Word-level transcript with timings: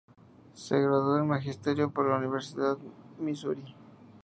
Se 0.55 0.79
graduó 0.81 1.19
en 1.19 1.27
Magisterio 1.27 1.91
por 1.91 2.09
la 2.09 2.17
Universidad 2.17 2.75
de 2.75 2.89
Misuri. 3.23 3.75